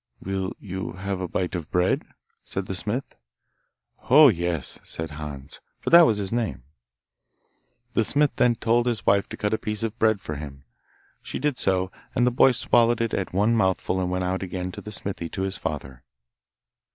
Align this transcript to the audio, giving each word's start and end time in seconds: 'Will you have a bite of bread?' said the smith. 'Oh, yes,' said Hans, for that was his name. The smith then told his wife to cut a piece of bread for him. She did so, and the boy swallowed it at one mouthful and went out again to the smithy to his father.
'Will 0.19 0.53
you 0.59 0.93
have 0.93 1.21
a 1.21 1.27
bite 1.27 1.53
of 1.53 1.69
bread?' 1.69 2.07
said 2.43 2.65
the 2.65 2.73
smith. 2.73 3.15
'Oh, 4.09 4.29
yes,' 4.29 4.79
said 4.83 5.11
Hans, 5.11 5.61
for 5.79 5.91
that 5.91 6.07
was 6.07 6.17
his 6.17 6.33
name. 6.33 6.63
The 7.93 8.03
smith 8.03 8.31
then 8.37 8.55
told 8.55 8.87
his 8.87 9.05
wife 9.05 9.29
to 9.29 9.37
cut 9.37 9.53
a 9.53 9.59
piece 9.59 9.83
of 9.83 9.99
bread 9.99 10.19
for 10.19 10.37
him. 10.37 10.63
She 11.21 11.37
did 11.37 11.59
so, 11.59 11.91
and 12.15 12.25
the 12.25 12.31
boy 12.31 12.49
swallowed 12.51 12.99
it 12.99 13.13
at 13.13 13.31
one 13.31 13.55
mouthful 13.55 14.01
and 14.01 14.09
went 14.09 14.23
out 14.23 14.41
again 14.41 14.71
to 14.71 14.81
the 14.81 14.89
smithy 14.91 15.29
to 15.29 15.43
his 15.43 15.57
father. 15.57 16.03